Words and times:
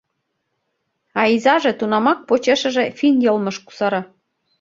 А 1.19 1.21
изаже 1.35 1.71
тунамак 1.79 2.19
почешыже 2.27 2.85
финн 2.97 3.15
йылмыш 3.25 3.57
кусара. 3.65 4.01